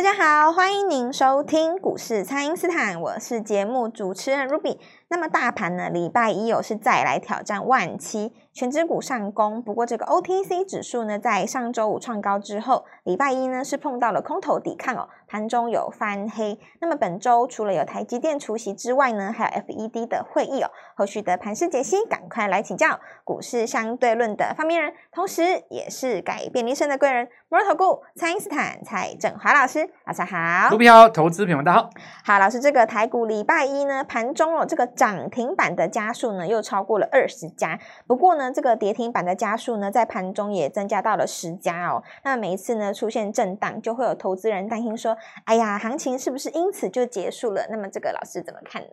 [0.00, 4.78] 大家好，欢迎您收听股市蔡因斯坦，我是节目主持人 Ruby。
[5.08, 9.62] 那么大盘呢，礼拜一又是再来挑战万七，权值股上攻。
[9.62, 16.60] 不过这个 OTC 指数呢，在上周五创高之后，礼拜一呢是碰到了空头抵抗哦，盘中有翻黑。
[16.78, 20.70] 那么本周除了有台积电出席之外呢，还有 FED 的会议哦。
[20.94, 30.68] 后续的盘势解析，赶快来请教股市相对论的发明人，同时也是改变人生的贵人——摩尔投顾蔡因斯坦蔡振华老师，早上好。
[30.68, 31.90] 股票投资朋友们大家好。
[32.22, 34.86] 好，老师，这个台股礼拜一呢，盘中哦，这个。
[34.86, 37.78] 涨停板的家数呢，又超过了二十家。
[38.06, 42.02] 不过呢，这个跌停板的家数呢，在盘中也增加到了十家哦。
[42.24, 48.88] 那每一次呢出现震荡，就会有投资人担心说：“哎呀，行情是不是因此就结束了？”那么这个老师怎么看呢？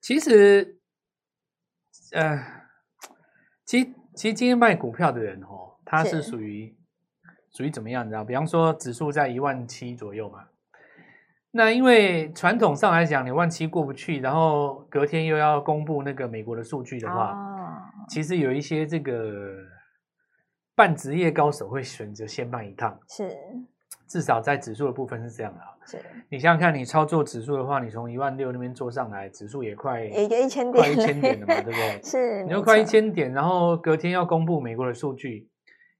[0.00, 0.78] 其实，
[2.12, 2.38] 呃，
[3.64, 6.76] 其实其实今天卖股票的人哦，他是属于
[7.52, 8.04] 属于怎么样？
[8.04, 8.24] 你知道？
[8.24, 10.44] 比方说指数在一万七左右嘛。
[11.52, 17.49] 那因为传统上来讲，你万七过不去，然后隔天又要公布那个美国的数据的话，哦、
[18.10, 19.54] 其实有一些这个
[20.74, 22.98] 半职业高手会选择先卖一趟。
[23.08, 23.38] 是，
[24.08, 25.60] 至少在指数的部分是这样的。
[25.86, 32.02] 是，你想想看，你操作指数的话，你从一万六那边做上来，指数也快也就一千点，快一千点了嘛，对不对？
[32.02, 35.48] 是，你又快一千点，然后隔天要公布美国的数据。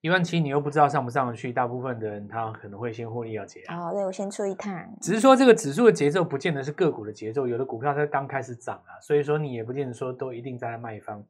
[0.03, 3.63] 一万七，你又不知道上不上得去，大部分的人他可能会先获利了结。
[3.69, 4.73] 好，那我先出一趟。
[5.01, 11.23] 只是说这个指数的节奏不见得是个股的节奏，有的股票它刚开始涨啊，所以说你也不见得说都一定在卖方。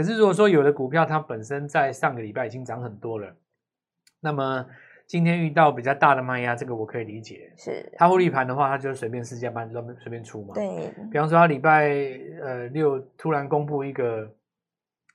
[0.00, 3.36] 可是如果说有的股票它本身在上个礼拜已经涨很多了，
[4.18, 4.64] 那么
[5.06, 7.52] 今天遇到比较大的卖压，这个我可以理解。
[7.54, 10.54] 是，它获利盘的话，它就随便试价盘随便随便出嘛。
[10.54, 10.90] 对。
[11.12, 11.90] 比方说，它礼拜
[12.40, 14.26] 呃六突然公布一个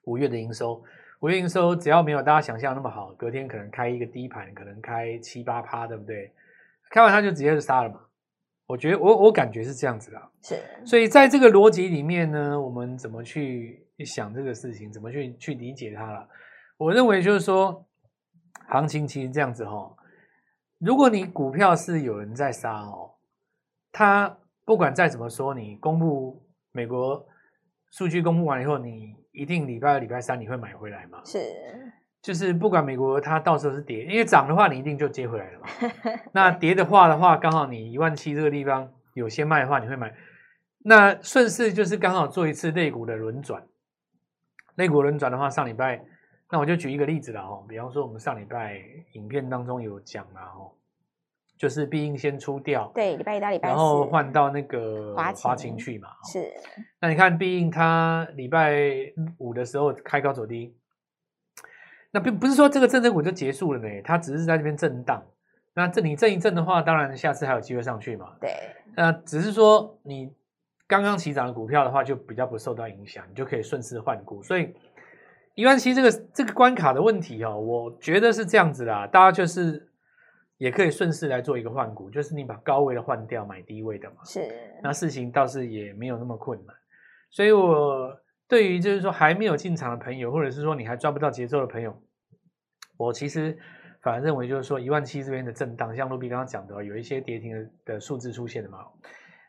[0.03, 0.83] 五月的营收。
[1.21, 6.31] 五月营收只要没有大家想象那么好，隔天可能开一个低盘，可能开七八趴，对不对？
[6.91, 8.01] 开完它就直接就杀了嘛。
[8.67, 10.21] 我觉得我我感觉是这样子的。
[10.41, 10.59] 是。
[10.85, 16.27] 所以在这个逻辑里面呢，我们怎么去想这个事情，怎么去去理解它了？
[16.77, 17.85] 我认为就是说，
[18.67, 19.95] 行情其实这样子哈。
[20.79, 23.15] 如果你股票是有人在杀哦，
[23.91, 27.25] 他不管再怎么说，你公布美国
[27.91, 29.15] 数据公布完以后，你。
[29.37, 31.21] 一定礼拜二、礼拜三你会买回来吗？
[31.25, 31.39] 是，
[32.25, 35.67] 就是不管美国它到时候是跌，因为涨的话你一定就接回来了嘛。
[36.33, 40.11] 那跌的话的话，刚好你一万七这个地方有些卖的话，你会买。
[40.79, 43.63] 那顺势就是刚好做一次类股的轮转。
[44.73, 46.03] 类股轮转的话，上礼拜，
[46.49, 47.63] 那我就举一个例子了哦。
[47.69, 48.81] 比方说我们上礼拜
[49.13, 50.73] 影片当中有讲了哦。
[51.59, 56.09] 就是必应先出掉，对，礼拜一到礼拜四，然后换到那个华勤去嘛。
[56.29, 56.51] 是，
[56.99, 58.75] 那你看必应它礼拜
[59.37, 60.75] 五的时候开高走低，
[62.15, 65.21] 那并不是说这个正增股就结束了呢，它只是在这边震荡。
[65.73, 68.33] 那这你震一震的话，当然下次还有机会上去嘛。
[68.39, 68.49] 对，
[68.95, 70.33] 那只是说你
[70.87, 74.41] 刚刚起涨的股票的话，就比较不受到影响，你就可以顺势换股。
[74.41, 74.73] 所以
[75.55, 79.89] 一万七这个这个关卡的问题哦，我觉得是这样子啦，大家就是。
[80.57, 84.15] 也可以顺势来做一个换股，就是你把高位的换掉，买低位的嘛。
[84.23, 84.49] 是，
[84.81, 86.73] 那事情倒是也没有那么困难。
[87.29, 91.93] 所以我对于就是说还没有进场的朋友，或者是说你还抓不到节奏的朋友，
[92.97, 93.57] 我其实
[94.01, 98.79] 反而认为就是说一万七这边的震荡，像陆比刚刚讲的，有一些跌停的的数字出现的嘛。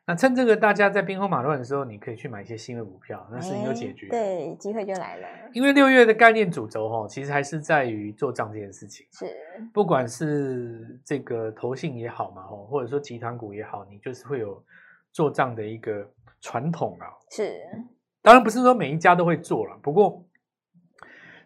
[0.08, 4.06] 那趁这个大家在兵荒马乱的时候，你可以去买一些新的股票，那事情就解决。
[4.08, 5.26] 对，机会就来了。
[5.52, 9.04] 因为六月的概念主轴哈，其实还是在于做账这件事情。
[9.10, 9.26] 是，
[9.74, 14.62] 不管是这个投信也好嘛，或者说集团股也好，你就是会有
[15.10, 16.08] 做账的一个
[16.40, 17.10] 传统啊。
[17.32, 17.60] 是，
[18.22, 20.24] 当然不是说每一家都会做了，不过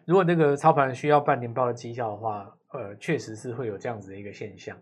[0.05, 4.77] 如果这个操盘需要半年报的绩效的话，呃，确实是会有这样子的一个现象。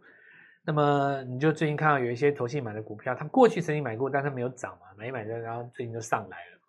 [0.64, 6.60] 那么你就最近看到有一些投信买的股票，它过去曾经买过，但他没有涨嘛，买一买的，然后最近就上来了，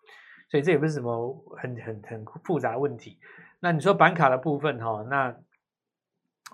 [0.49, 3.19] 所以这也不是什么很很很复杂的问题。
[3.59, 5.35] 那你说板卡的部分哈，那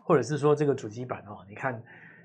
[0.03, 1.81] 或者是说这个主机板哈，你看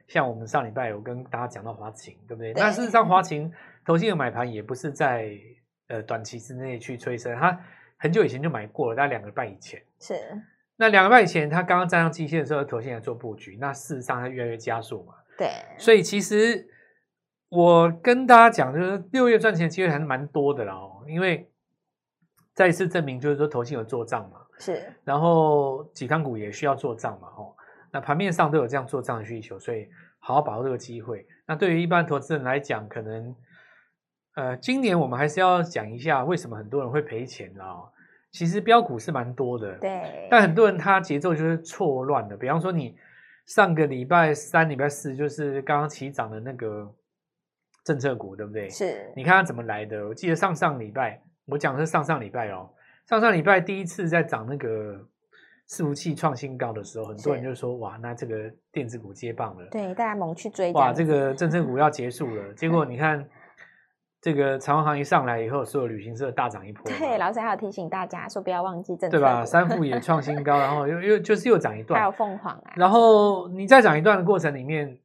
[0.09, 2.53] 像我们上礼拜有跟大家讲到华勤，对不对？
[2.53, 3.53] 对，那事实上华勤
[3.85, 5.39] 投信的买盘也不是在
[5.89, 7.61] 呃短期之内去催生，他
[8.03, 10.15] 很久以前就买过了，大概两个礼拜以前是。
[10.75, 13.57] 那两个半以前，他刚刚站上季线的时候，投信来做布局。
[13.61, 15.15] 那事实上，它越来越加速嘛。
[15.39, 15.49] 对。
[15.79, 16.67] 所以其实
[17.49, 21.05] 我跟大家讲，就是六月赚钱的机会还是蛮多的啦哦。
[21.07, 21.49] 因为
[22.55, 24.41] 再一次证明，就是说投信有做账嘛。
[24.59, 24.93] 是。
[25.05, 27.55] 然后几康股也需要做账嘛哦。
[27.93, 29.89] 那盘面上都有这样做账的需求，所以
[30.19, 31.25] 好好把握这个机会。
[31.47, 33.33] 那对于一般投资人来讲，可能
[34.35, 37.83] 呃，今年我们还是要讲一下为什么很多人会赔钱啊。
[38.31, 42.35] 其实标股是蛮多的，对，但很多人他节奏就是错乱的。
[42.35, 42.97] 比方说你
[43.45, 46.91] 上个礼拜三、礼拜四就是刚刚起涨的那个
[47.85, 48.71] 政策股，对不对？
[48.71, 49.13] 是。
[49.15, 50.09] 你看它怎么来的？
[50.09, 52.71] 我记得上上礼拜，我讲的是上上礼拜哦，
[53.07, 54.95] 上上礼拜第一次在涨那个
[55.69, 60.73] 伺服器创新高的时候，很多人就说：“哇，那这个电子股接棒了。”对，大家猛去追。
[60.73, 63.23] 哇，这个政策股要结束了， 结果你看。
[64.23, 66.85] 这个长荣航一上来以后，所有旅行社大涨一波。
[66.87, 69.45] 对，老师还有提醒大家说不要忘记政策，对吧？
[69.45, 71.99] 三富也创新高， 然后又又就是又涨一段。
[71.99, 72.73] 还有凤凰啊。
[72.77, 74.97] 然后你再涨一段的过程里面，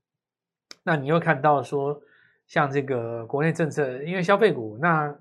[0.84, 2.00] 那你又看到说，
[2.46, 5.12] 像这个国内政策，因为消费股，那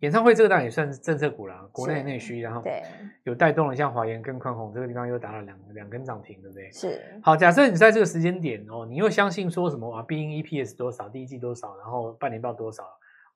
[0.00, 2.82] 演唱会这个当然也算是政策股啦，国内内需，然后对
[3.24, 6.70] 有带动了，像华研跟宽宏这个地方又打了两两根涨停，对不对？
[6.72, 7.00] 是。
[7.22, 10.02] 好，假设你在这个时间点哦，你又相信说什么啊？
[10.06, 12.84] 必应 EPS 多少，第一季多少，然后半年报多少？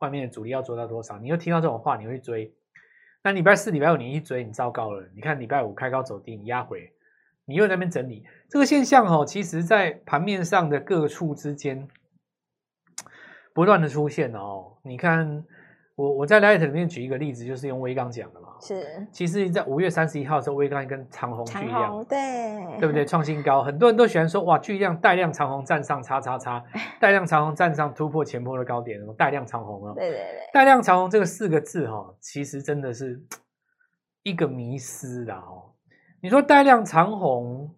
[0.00, 1.18] 外面的主力要做到多少？
[1.18, 2.52] 你又听到这种话，你会追？
[3.22, 5.08] 那礼拜四、礼拜五你一追，你糟糕了。
[5.14, 6.92] 你看礼拜五开高走低，你压回，
[7.46, 8.26] 你又在那边整理。
[8.48, 11.88] 这个现象哦，其实在盘面上的各处之间
[13.54, 14.76] 不断的出现哦。
[14.82, 15.44] 你看。
[16.00, 18.48] 我我在 Light 里面举一个例子，就是用威刚讲的嘛。
[18.60, 23.04] 是，其实，在五月三十一号的时候，威刚跟长虹巨量，对，对不对？
[23.04, 26.64] 创新高，很多人都喜欢说，哇，巨量带量长虹站上叉叉叉，
[26.98, 29.92] 带量长虹站上突破前波的高点，带量长虹啊。
[29.94, 33.22] 对对对，带量长虹这个四个字哈、哦，其实真的是
[34.24, 35.74] 一个迷失啦哦。
[36.22, 37.74] 你说带量长虹，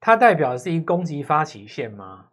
[0.00, 2.26] 它代表的是一个攻击发起线吗？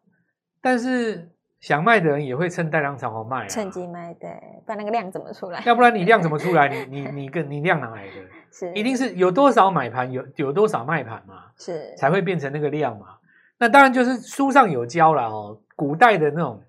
[0.62, 1.32] 但是。
[1.66, 4.30] 想卖的人也会趁带量长红卖啊，趁机卖，对，
[4.64, 5.64] 不然那个量怎么出来？
[5.66, 6.70] 要不然你量怎么出来？
[6.86, 8.12] 你你你跟你量哪来的？
[8.52, 13.18] 是，一定是有多少买盘，有有多少卖盘嘛，是才会变成那个量嘛。
[13.58, 16.62] 那当然就是书上有教了哦，古代的那种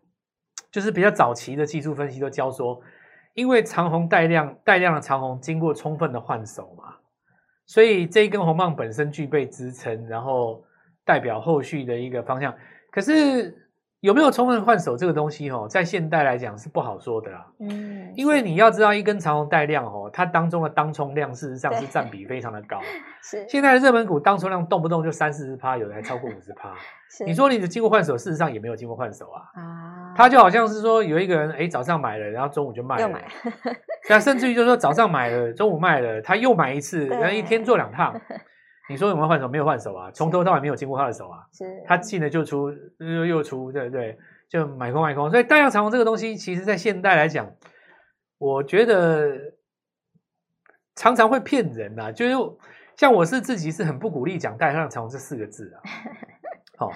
[0.70, 2.80] 就是比较早期的技术分析都教说，
[3.34, 6.94] 因为长虹带量带量的长虹经过充分的换手嘛，
[7.66, 10.64] 所以这一根红棒本身具备支撑，然后
[11.04, 12.54] 代表后续的一个方向。
[12.90, 13.62] 可是。
[14.00, 17.46] 有没有充分换手这个东西哦，在现代来讲是不好说的啦。
[17.58, 22.78] 嗯，因为你要知道，一根长红带量哦，它当中的当冲量事实上是占比非常的高。
[23.24, 26.72] 是，现在的热门股当冲量动不动就三四十趴，有的还超过五十趴。
[27.24, 29.40] 你说你的经过换手，事实上也没有经过换手啊。
[29.54, 33.02] 啊，它就好像是说有一个人哎早上买了，然后中午就卖了。
[33.02, 33.24] 又买。
[34.08, 38.14] 那甚至于就是说早上买了，中午卖了，他又买一次， 然后一天做两趟。
[38.88, 39.48] 你说有没有换手？
[39.48, 41.46] 没有换手啊，从头到尾没有经过他的手啊。
[41.52, 44.18] 是，他进了就出，又又出，对不对？
[44.48, 45.30] 就买空卖空。
[45.30, 47.50] 所以大量长虹这个东西，其实在现代来讲，
[48.38, 49.36] 我觉得
[50.94, 52.12] 常常会骗人呐。
[52.12, 52.56] 就是
[52.96, 55.76] 像我是自己是很不鼓励讲大量长虹这四个字啊。
[56.78, 56.92] 好，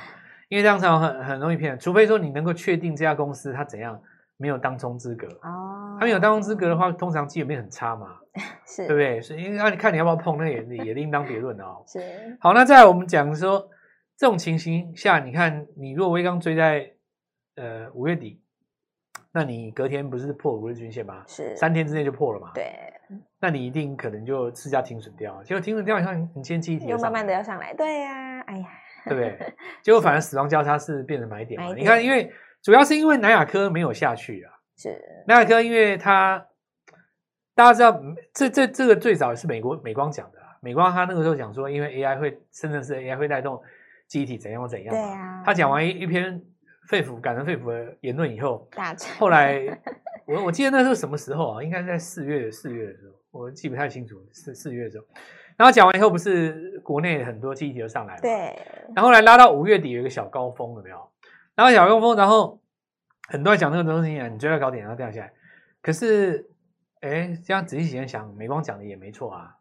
[0.48, 4.00] 因为长红很很容易骗人，除非说你能够确定这家公司它怎样。
[4.42, 8.16] 没有当冲资格哦，它没有当冲资格的话，通常基本面很差嘛，
[8.66, 9.20] 是，对不对？
[9.20, 11.82] 所以因为那你看你要不要碰，那也也另当别论哦。
[11.86, 12.00] 是，
[12.40, 13.68] 好，那再来我们讲说
[14.16, 16.90] 这种情形下，你看你如果威刚追在
[17.56, 18.42] 呃五月底，
[19.32, 21.24] 那你隔天不是破五日均线吗？
[21.26, 22.52] 是，三天之内就破了嘛？
[22.54, 22.72] 对，
[23.40, 28.66] 那你一定可能就市价停损掉，结果停损掉以后，你先记忆体又慢慢的要上来，对呀、啊，哎呀，
[29.06, 29.54] 对不对？
[29.82, 31.66] 结果反而死亡交叉是变成买点嘛？
[31.74, 32.32] 点你看，因为。
[32.62, 36.46] 主要是因为南亚科没有下去啊，是南亚科，因为它
[37.60, 38.02] 大家知道，
[38.32, 43.60] 这这这个最早是美国美光讲的啊，美光他那个时候讲说，因为 AI 会，甚至是 AI 会带动
[44.08, 46.40] 记忆体怎样怎样，对啊，他讲完一一篇
[46.88, 49.60] 肺腑感人肺腑的言论以后，大后来
[50.26, 51.62] 我我记得那时候什么时候啊？
[51.62, 55.04] 应该在四月四月的时候，我记不太清楚，四四月的时候，
[55.58, 58.58] 然后讲完以后，不是国内很多记忆体都上来了，对，
[58.94, 60.96] 然后后来拉到五月底有一个小高峰，有没有？
[61.54, 62.58] 然后小高峰，然后
[63.28, 65.30] 很多人讲那个东西啊，你追到高点，然后掉下来。
[65.82, 66.49] 可是，
[67.00, 69.56] 哎，这样仔细想想，美光讲的也没错啊。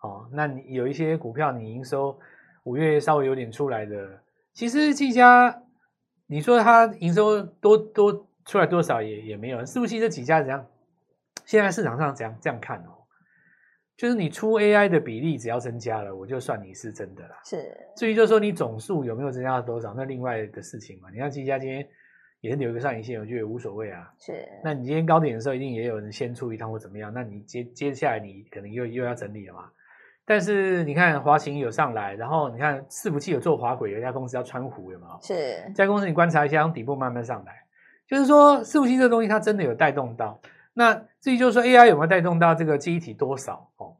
[0.00, 2.18] 哦，那你有一些股票，你营收
[2.64, 4.20] 五月稍微有点出来的，
[4.52, 5.62] 其实技嘉，
[6.26, 9.64] 你说它营收多多出来多少也也没有。
[9.64, 10.66] 是不是这几家怎样？
[11.44, 12.92] 现在市场上怎样这样看哦？
[13.96, 17.40] 就是你出 AI 的比例只要增加了，我就算你是真的啦。
[17.44, 21.08] 是，至于就是说你总数有没有增加了多少，那另外的事情嘛。
[21.10, 21.88] 你看技嘉今天
[22.46, 24.10] 也是留一个上影线，我觉得也无所谓啊。
[24.18, 29.68] 是，那你今天高点的时候，一定也有人先出一趟或怎么样，那你接接下来你可能又又要整理了嘛。
[30.24, 35.18] 但是你看华擎有上来，然后你看伺服器有做滑轨，有一家公司叫川湖，有没有？
[35.22, 37.52] 是，这家公司你观察一下，从底部慢慢上来，
[38.08, 40.40] 就是说伺服器这个东西它真的有带动到。
[40.74, 43.96] 那至于就是说 AI 有没有带动到这个记忆体多少哦？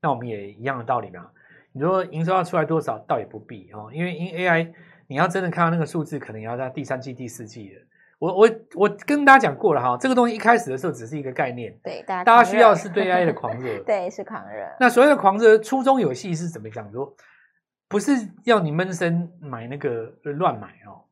[0.00, 1.30] 那我们也一样的道理嘛。
[1.72, 4.72] 你说营收要出来多少，倒也不必哦，因为因 AI
[5.08, 7.80] 你要真的看到那个数字，可能也要在第三季、第四季了。
[8.20, 14.64] 我我我跟大家讲过了哈，这个东西一开始的时候只是一个概念，对，大家大家需要是对 AI 的狂热，对，是狂热。
[14.78, 16.90] 那所谓的狂热，初衷有戏是怎么讲？
[16.92, 17.14] 说
[17.88, 18.12] 不是
[18.44, 21.04] 要你闷声买那个乱买哦。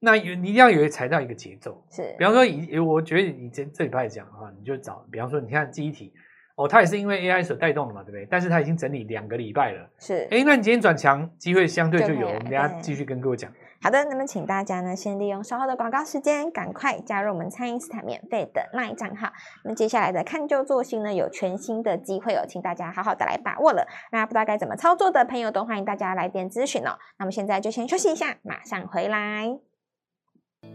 [0.00, 2.14] 那有你一定要有踩到一个节奏，是。
[2.18, 6.12] 比方说以我觉得你这这礼拜讲的话，你就找，比方说你看记忆体。
[6.58, 8.26] 哦，它也是因为 AI 所带动的嘛，对不对？
[8.28, 9.88] 但是它已经整理两个礼拜了。
[9.96, 12.26] 是，哎，那你今天转强，机会相对就有。
[12.26, 13.48] 我们等下继续跟各位讲。
[13.80, 19.32] 好的，那么请大家呢，先利用稍后的广告时间，赶快加入我们蔡因斯坦免费的 LINE 账号。
[19.62, 23.86] 那么接下来的看旧作新呢，有全新的机会哦，请大家好好的来把握了。
[24.10, 26.98] 那不知道该怎么操作的朋友，都欢迎大家来电咨询哦。
[27.18, 29.67] 那么现在就先休息一下，马上回来。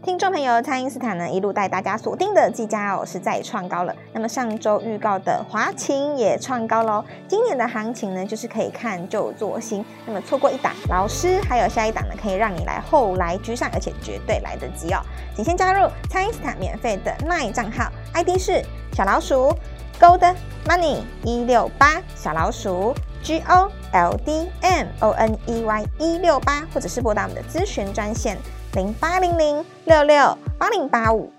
[0.04, 3.94] 听众朋友，蔡因斯坦呢一路带大家锁定的技嘉哦是再创高了。
[4.12, 7.04] 那么上周预告的华擎也创高喽。
[7.26, 9.84] 今年的行情呢，就是可以看旧作新。
[10.06, 15.00] 那么错过一档，老师还有下一档呢，可以让你来后来居上，而且绝对来得及哦。
[15.34, 18.62] 请先加入蔡因斯坦免费的 LINE 账号，ID 是
[18.92, 19.54] 小老鼠
[19.98, 20.34] Gold
[20.66, 28.38] Money 一六八，小老鼠 G O L D M O N E Y 一六八，或者是拨打我们的咨询专线。
[28.74, 31.30] 零八零零六六八零八五，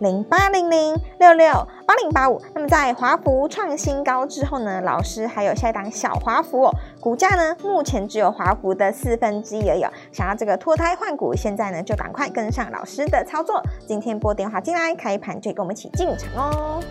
[0.00, 2.38] 零八零零六六八零八五。
[2.54, 6.70] 那么在华孚创新高之后呢，老师还有下一档小华孚哦，
[7.00, 9.82] 股价呢目前只有华孚的四分之一而已。
[10.12, 13.62] 想要这个脱胎换骨，现在呢就赶快跟上老师的操作。
[13.86, 16.82] 今天拨电话进来，开盘就跟我们一起进场哦。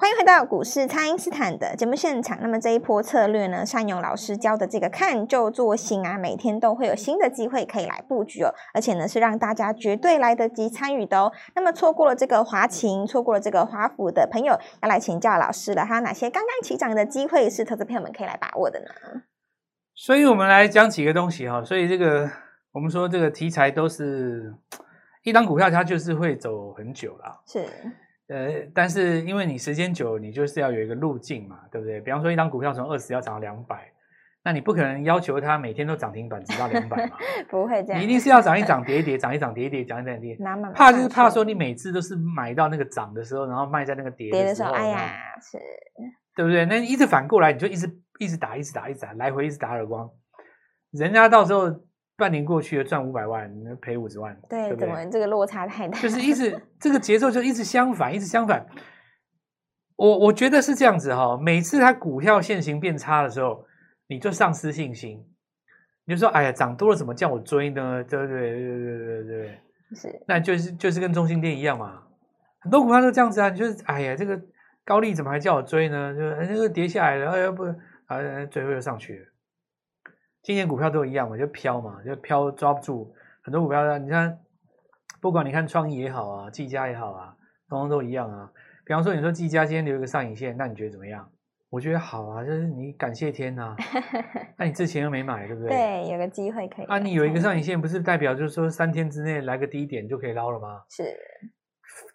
[0.00, 2.38] 欢迎回到股市，蔡因斯坦的节目现场。
[2.40, 11.30] 那么这一波策略呢，善勇老师教的这个看就做新啊，每天都会有新的机会可以来布局哦，而且呢是让大家绝对来得及参与的哦。
[11.54, 18.86] 那么错过了这个华擎，错过了这个华府的朋友，要来请教老师了，还有哪些刚刚起涨的机会是投资朋友们可以来把握的呢？
[19.94, 21.62] 所以我们来讲几个东西哈。
[21.62, 22.26] 所以这个
[22.72, 24.54] 我们说这个题材都是
[25.24, 27.66] 一张股票，它就是会走很久了，是。
[28.30, 32.00] 呃，但是因为你时间久，你就是要有一个路径嘛，对不对？
[32.00, 33.90] 比方说，一张股票从二十要涨到两百，
[34.44, 37.16] 那你不可能要求它每天都涨停板直到两百嘛？
[37.50, 40.44] 不会这样，你一定是要涨一涨跌一跌，涨一涨跌一跌，涨一涨跌一跌。
[40.72, 45.10] 怕就是怕说你每次都是买到那个涨的时候，然后卖在那个跌的时候，哎呀，
[45.42, 45.58] 是，
[46.36, 46.64] 对不对？
[46.66, 50.08] 那一直反过来，你就一直一直打，一直打，一直打，来回一直打耳光，
[50.92, 51.68] 人家到时候。
[52.20, 53.50] 半年过去了，赚五百万，
[53.80, 55.98] 赔五十万，对，对对怎么这个落差太大？
[55.98, 58.66] 就是一直这个节奏就一直相反，一直相反。
[59.96, 63.64] 我我觉得是这样子哈，每次它股票线型变差的时候，
[64.08, 65.24] 你就丧失信心，
[66.04, 68.50] 你就说：“哎呀，涨多了怎么叫我追呢？”对不对？
[68.50, 69.60] 对对对对对，
[69.94, 72.02] 是，那就是就是跟中心店一样嘛，
[72.60, 74.40] 很多股票都这样子啊，你就是哎呀，这个
[74.84, 76.14] 高利怎么还叫我追呢？
[76.14, 76.20] 就
[76.52, 77.64] 那个跌下来了，哎呀不，
[78.06, 78.18] 啊，
[78.50, 79.26] 最后又上去了。
[80.42, 83.14] 今年股票都一样嘛，就飘嘛，就飘抓不住。
[83.42, 84.38] 很多股票，你看，
[85.20, 87.36] 不管你看创意也好啊，技嘉也好啊，
[87.68, 88.50] 通通都一样啊。
[88.84, 91.30] 比方说，你说技嘉今天留一个上影线，那你觉得怎么样？
[91.68, 93.76] 我觉得好啊，就是你感谢天呐、啊。
[94.58, 95.68] 那你之前又没买，对不对？
[95.68, 96.86] 对，有个机会可以。
[96.86, 100.82] 啊，你有一个上影线，不是代表就是说三天之内来个低点就可以捞了吗？
[100.88, 101.04] 是。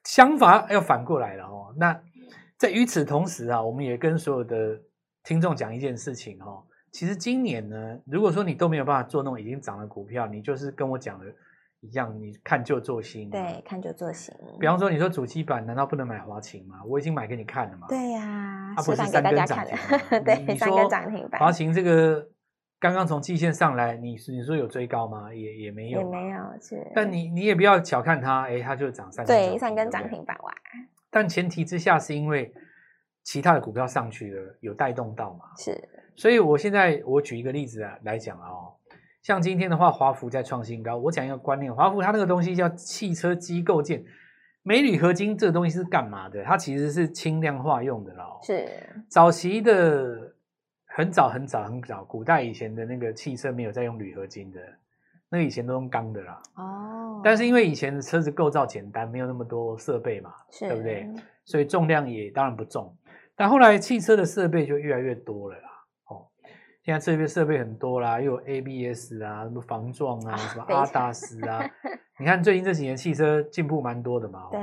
[0.04, 1.74] 想法要反过来了哦。
[1.78, 2.00] 那
[2.58, 4.80] 在与此同时啊，我们也跟所有的
[5.24, 6.64] 听众讲一件事情哦。
[6.96, 11.26] 其实今年呢，如果说你都没有办法做那种已经涨的股票，你就是跟我讲的
[11.82, 13.30] 一样，你看旧做新。
[13.30, 14.34] 对，看旧做新。
[14.62, 16.82] 比方说，你说主机板难道不能买华擎吗？
[16.86, 17.86] 我已经买给你看了嘛。
[17.90, 19.78] 对呀、啊，啊不是三根涨停。
[20.24, 21.42] 对，三根涨停板。
[21.42, 22.26] 华擎这个
[22.80, 25.34] 刚刚从季线上来，你你说有追高吗？
[25.34, 26.82] 也也没有，也没有是。
[26.96, 29.36] 但你你也不要小看它，哎，它就涨三根。
[29.36, 30.54] 对，三根涨停板哇。
[31.12, 32.54] 但前提之下是因为
[33.22, 35.44] 其他的股票上去了，有带动到嘛？
[35.58, 35.90] 是。
[36.16, 38.74] 所以，我现在我举一个例子啊来讲啊，哦，
[39.22, 40.98] 像今天的话，华孚在创新高。
[40.98, 44.04] 我讲一个观念，华孚它那个东西叫汽车机构件，
[44.64, 46.44] 镁铝合金这个东西是干嘛的？
[46.44, 48.40] 它其实是轻量化用的咯。
[48.44, 48.66] 是
[49.10, 50.34] 早期的
[50.86, 54.60] 很早很早很早，古代以前的那个汽车没有在用铝合金的，
[55.30, 56.42] 那个以前都用钢的啦。
[56.56, 57.22] 哦。
[57.24, 61.10] 但是因为以前的车子构造简单，没有那么多设备嘛，对不对？
[61.44, 62.96] 所以重量也当然不重。
[63.36, 65.70] 但后来汽车的设备就越来越多了啦。
[66.86, 71.68] 现在这边设备很多啦，又有 ABS 啊，什么防撞啊，什么 ADAS 啊。
[72.20, 74.50] 你看最近这几年汽车进步蛮多的嘛。
[74.54, 74.62] 对。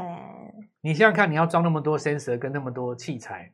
[0.81, 3.51] 你现在看你要装那么多 sensor 跟那么多器材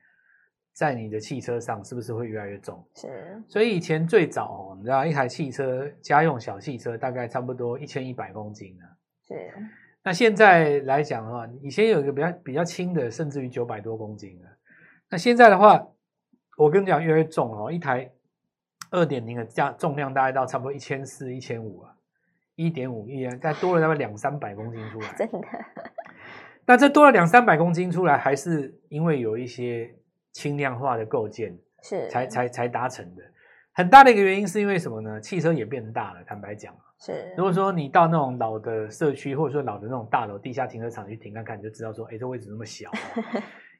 [0.74, 2.86] 在你的汽车上，是不是会越来越重？
[2.94, 3.42] 是。
[3.48, 8.84] 所以以前最早哦，你知道一台汽车家用小汽车大概差不多一千一百公斤呢。
[9.26, 9.34] 是。
[10.04, 14.44] 那现在来讲的话，以前有一个比较比较轻的，甚至于九百多公斤的。
[15.08, 15.88] 那现在的话，
[16.58, 18.12] 我跟你讲越来越重哦，一台。
[18.90, 21.94] 二点零的价重量大概到差不多一千四、一千五啊，
[22.54, 25.12] 一点五亿啊，再多了大概两三百公斤出来。
[25.16, 25.40] 真的？
[26.66, 29.94] 那这多了两三百公斤出来，还是因为有一些
[30.32, 33.22] 轻量化的构建，是才才才达成的。
[33.72, 35.20] 很大的一个原因是因为什么呢？
[35.20, 36.74] 汽车也变大了，坦白讲。
[37.00, 42.90] 是，如果说你到那种老的社区，或者说老的那种大楼、地下停车场去停看看，你就知道说，哎，这位置那么小。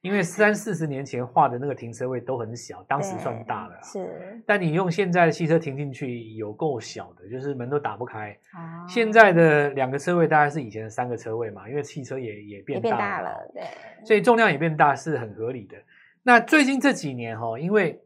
[0.01, 3.77] 因为三四十年前画的那个停车位都很小，当时算大了。
[3.83, 8.31] 是，但你用现在的汽车停进去，有够小的，就是门都打不开。
[8.53, 15.77] 啊，现在的两个车位大概是以前的三个车位嘛，因为汽车也也变大了，变大了，对，所以重量也变大是很合理的。
[16.23, 18.01] 那最近这几年哈，因为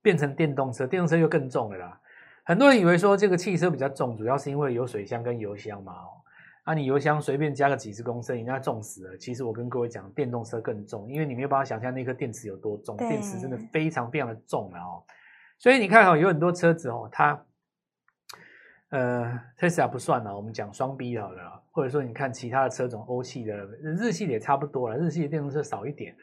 [0.00, 2.00] 变成电动车，电动车又更重了啦。
[2.42, 5.92] 很多人以为说这个汽车比较重，主要是因为有水箱跟油箱嘛。
[6.66, 9.16] 啊，你油箱随便加个几十公升，人家重死了。
[9.16, 15.04] 其实我跟各位讲，电动车更重，因为你没有办法想象那颗电池有多重，电池真的非常非常的重了哦。
[15.60, 17.40] 所以你看哦，有很多车子哦，它
[18.90, 26.16] 呃，Tesla 不算了，我们讲双 B 好了，或者说你看其他的车种，欧系的、日系的也差不多了，日系的电动车少一点。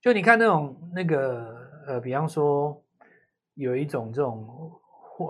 [0.00, 2.82] 就你看那种那个呃，比方说
[3.54, 4.48] 有一种这种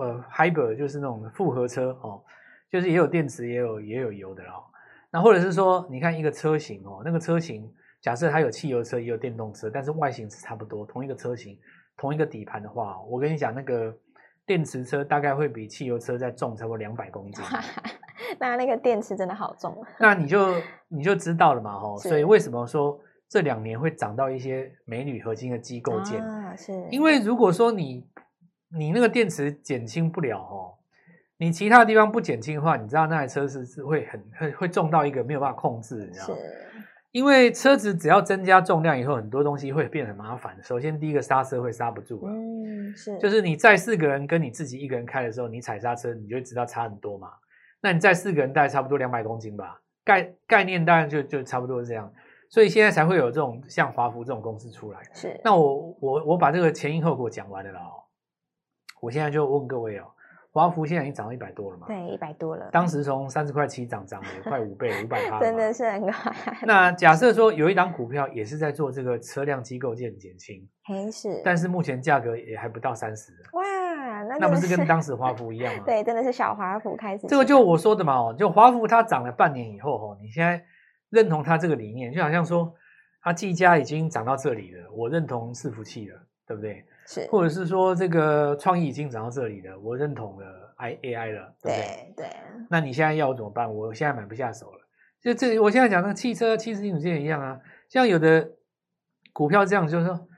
[0.01, 2.25] 呃 Hybrid，就是那种复合车哦。
[2.71, 4.65] 就是也有电池，也有也有油的哦。
[5.11, 11.57] 那或者是说，你看一个车型哦，那个车型假设它有汽油车，也有电动车，但是外形是差不多，同一个车型，
[11.97, 13.97] 同一个底盘的话，我跟你讲，那个
[14.45, 17.45] 电池车大概会比汽油车再重差不多两百公斤。
[18.39, 19.75] 那那个电池真的好重。
[19.99, 20.55] 那你就
[20.89, 21.97] 你就知道了嘛，吼。
[21.97, 26.55] 所以为什么说这两年会涨到一些镁铝合金的机构件啊？
[26.57, 28.07] 是因为如果说你
[28.77, 30.75] 你那个电池减轻不了哦。
[31.39, 36.35] 你其他地方不减轻的话，你知道那台车是是会很会会重到一个没有办法控制，你知道吗？
[36.35, 36.43] 是。
[37.13, 40.55] 因为车子只要增加重量以后，很多东西会变得很麻烦。
[40.63, 43.19] 首先，第一个刹车会刹不住了，嗯，是。
[43.19, 47.31] 就是你载四个人跟你自己一个人开的时候，你踩刹车，你就会知道差很多嘛。
[47.81, 52.13] 那你载四个人大概差不多两百公斤吧，概概念当然就就差不多是这样。
[52.51, 55.01] 所以现在才会有这种像华福这种公司出来。
[55.15, 55.41] 是。
[55.43, 58.05] 那我我我把这个前因后果讲完了哦，
[59.01, 60.05] 我现在就问各位哦。
[60.57, 61.87] 华孚现在已经涨到一百多了嘛？
[61.87, 62.71] 对，一百多了。
[62.73, 66.13] 当时从三十块七涨，涨了快五倍，五百趴， 真的是很高。
[66.63, 73.33] 那假设说有一档股票也是在做这个车辆机构件减轻，嘿是，但是目前价格也还不到三十。
[73.53, 73.63] 哇，
[74.23, 75.83] 那那不是跟当时华孚一样吗？
[75.85, 77.27] 对，真的是小华孚开始。
[77.27, 80.65] 这个就我说的嘛，哦，就华孚它涨了半年以后，哦，你现在
[81.11, 82.73] 认同它这个理念，就好像说
[83.21, 86.83] 它技嘉已经涨到这里了，我认同伺服器了，对不对？
[87.07, 90.75] 是，或者是说这个创意已经涨到这里了，我认同了。
[90.79, 92.15] I A I 了，对不对？
[92.17, 92.37] 对，对。
[92.69, 93.75] 那你现在要我怎么办？
[93.75, 94.81] 我现在买不下手了。
[95.23, 97.59] 就这，我现在讲那个汽车、汽车零组件一样啊。
[97.89, 98.47] 像有的
[99.33, 100.29] 股票这样，就是说，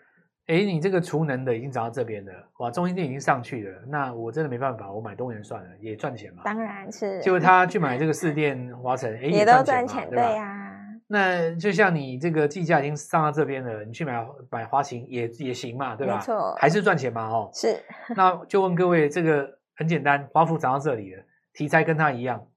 [0.46, 3.80] 哎，你这个储能的已经涨到这边了，哇，中心店已经上去了。
[3.88, 6.42] 那我真的没办法，我买东元算了，也赚钱嘛。
[6.44, 7.20] 当然是。
[7.20, 10.67] 就他去买这个四电、华城，哎，也都赚钱，对呀、啊。
[11.08, 16.14] 那就像你这个计价已经上到这边了，你去买买花型也也行嘛，对吧？
[16.16, 17.50] 没错，还是赚钱嘛，哦。
[17.52, 17.82] 是。
[18.14, 19.58] 那就问各位这个。
[19.78, 22.48] 很简单，华富涨到这里了，题材跟它一样，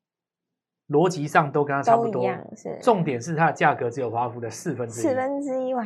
[0.89, 2.27] 逻辑上都跟它差不多。
[2.55, 5.03] 是，重点是它的价格只有华孚的四分之一。
[5.03, 5.85] 四分之一哇！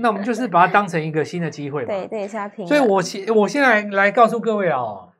[0.00, 1.88] 那我们就是把它当成一个新的机会嘛。
[1.96, 2.66] 对对，是要拼。
[2.66, 5.10] 所以我现我现在来，来告诉各位哦，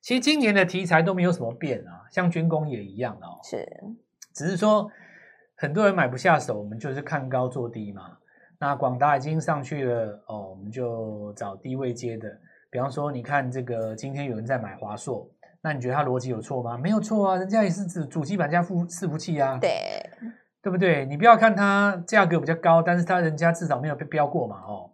[0.00, 3.36] 其实今年的题材都没有什么变啊，像军工也一样哦。
[3.44, 3.68] 是，
[4.34, 4.90] 只是说
[5.60, 8.16] 很多人买不下手，我们就是看高做低嘛。
[8.60, 12.30] 那广达已经上去了哦，我们就找低位接的。
[12.70, 15.28] 比方说，你看这个今天有人在买华硕，
[15.60, 16.78] 那你觉得他逻辑有错吗？
[16.78, 20.08] 没有错啊，人家也是指主机板加副伺服器啊，对，
[20.62, 21.04] 对不对？
[21.06, 24.90] 你不要看它价格比较高，但是它人家至少没有被飙过嘛，哦。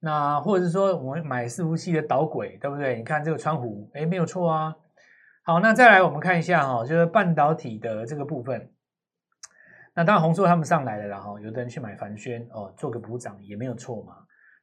[0.00, 2.96] 那或者是说，我们买伺服器的导轨，对不对？
[2.96, 4.74] 你看这个川湖，诶，没有错啊。
[5.44, 8.68] 好，那再来我们看一下哈、哦，就是半导体的这个部分。
[9.94, 14.14] 那当然红硕他们上来了，然后有的人去买凡轩哦，做个补涨也没有错嘛。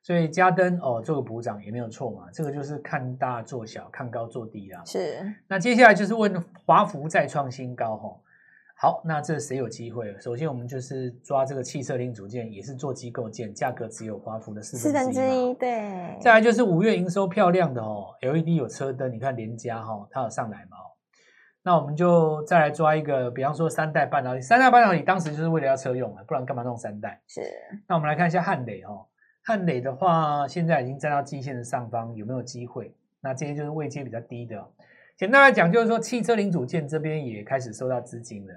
[0.02, 4.82] 所以嘉登哦，做个补涨也没有错嘛，这个就是看大做小，看高做低啦。
[4.86, 5.22] 是。
[5.48, 8.18] 那接下来就是问华孚再创新高哈、哦。
[8.82, 10.18] 好，那这谁有机会？
[10.22, 15.54] 首先我们就是抓这个汽车零组件，也是做机构件，价格只有华孚的四分之一。
[15.56, 16.18] 对。
[16.22, 20.78] 再来就是五月营收漂亮的哦，LED 有车灯，你看联家哈，它有上来嘛？
[21.62, 27.22] 那我们就再来抓一个，比方说三代半导体，三代半导体当时就是为了要车用啊，不然干嘛弄三代？
[27.28, 27.42] 是。
[27.88, 29.06] 那我们来看一下汉磊哦。
[29.44, 32.94] 汉磊的话，现在已经站到季线的上方，有没有机会？
[33.20, 34.66] 那这些就是位阶比较低的。
[35.18, 38.54] 简单来讲，就是说汽车零组件这边也开始收到资金了。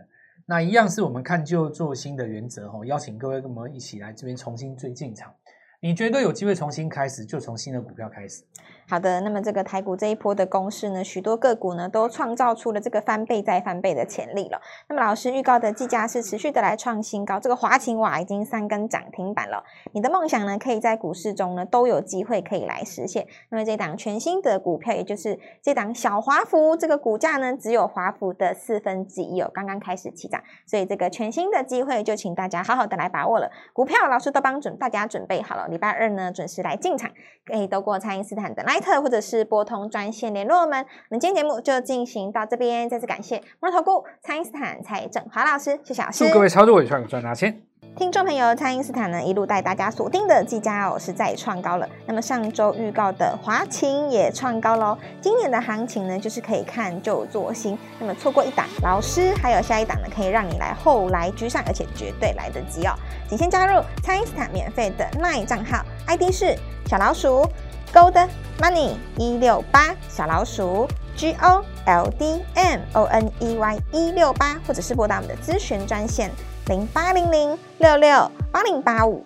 [0.46, 5.34] 那一样是我们看旧做新的原则哈，邀请各位跟我们一起来这边重新追进场。
[5.80, 8.44] 你绝对有机会重新开始，就从新的股票开始。
[8.88, 14.60] 好的，那么这个台股这一波的攻势呢，许多个股呢都创造出了这个翻倍再翻倍的潜力了。
[14.88, 19.64] 那么老师预告的计价是持续的来创新高，这个华勤瓦已经三根涨停板了。
[19.92, 23.26] 你的梦想呢，可以在股市中呢都有机会可以来实现。
[23.48, 33.50] 那么这档全新的股票，也就是这档小华孚，这个股价呢只有华孚的四分之一哦，刚刚开始起涨，所以这个全新的机会就请大家好好的来把握了。
[33.72, 37.10] 股票老师都帮准大家准备好了，礼拜二呢准时来进场，
[37.46, 40.80] 可以透过蔡因斯坦的 LINE 或者是拨通专线联络我们。
[40.80, 46.26] 我们今天节目就进行到这边，再次感谢摩尔投顾蔡因斯坦蔡振华老师，谢谢老师。
[46.26, 47.62] 祝各位操作尾赚赚大钱。
[47.94, 51.86] 听众朋友，蔡因斯坦呢一路带大家锁定的技嘉哦是再创高了。
[52.06, 54.96] 那么上周预告的华勤也创高喽。
[55.20, 57.76] 今年的行情呢就是可以看旧做新。
[58.00, 62.94] 那么错过一档，老师还有下一档呢可以让你来后来居上，而且绝对来得及哦。
[63.28, 66.56] 请先加入蔡因斯坦免费的 LINE 账号，ID 是
[66.86, 67.46] 小老鼠
[67.92, 68.26] Gold
[68.58, 76.30] Money 一六八小老鼠 G O L D M O N E Y 一六八，或者是拨打我们的咨询专线。
[76.68, 79.22] 零八零零六六八零八五，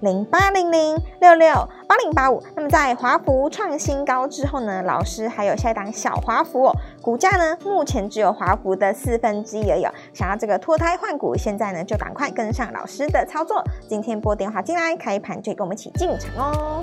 [0.00, 2.42] 零八零零六六八零八五。
[2.56, 9.86] 那么在华孚创新高之后呢，老师还有下一档小华孚哦，股价呢目前只有华孚的四分之一而已。
[10.12, 13.62] 想要这个脱胎换骨，现在呢就赶快跟上老师的操作。
[13.88, 16.82] 今天拨电话进来，开盘就跟我们一起进场哦。